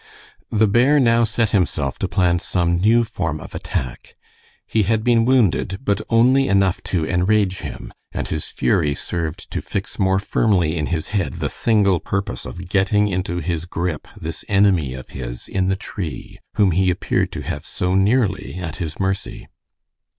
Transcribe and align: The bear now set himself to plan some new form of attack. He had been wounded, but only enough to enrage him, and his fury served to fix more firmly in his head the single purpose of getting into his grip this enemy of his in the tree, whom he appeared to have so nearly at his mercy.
The 0.51 0.65
bear 0.65 0.99
now 0.99 1.23
set 1.25 1.51
himself 1.51 1.99
to 1.99 2.07
plan 2.07 2.39
some 2.39 2.77
new 2.77 3.03
form 3.03 3.39
of 3.39 3.53
attack. 3.53 4.15
He 4.65 4.81
had 4.81 5.03
been 5.03 5.25
wounded, 5.25 5.77
but 5.85 6.01
only 6.09 6.47
enough 6.47 6.81
to 6.85 7.05
enrage 7.07 7.59
him, 7.59 7.93
and 8.11 8.27
his 8.27 8.45
fury 8.47 8.95
served 8.95 9.51
to 9.51 9.61
fix 9.61 9.99
more 9.99 10.17
firmly 10.17 10.75
in 10.75 10.87
his 10.87 11.09
head 11.09 11.33
the 11.33 11.49
single 11.49 11.99
purpose 11.99 12.47
of 12.47 12.67
getting 12.67 13.09
into 13.09 13.41
his 13.41 13.65
grip 13.65 14.07
this 14.19 14.43
enemy 14.47 14.95
of 14.95 15.09
his 15.09 15.47
in 15.47 15.67
the 15.69 15.75
tree, 15.75 16.39
whom 16.55 16.71
he 16.71 16.89
appeared 16.89 17.31
to 17.33 17.41
have 17.41 17.63
so 17.63 17.93
nearly 17.93 18.55
at 18.57 18.77
his 18.77 18.99
mercy. 18.99 19.47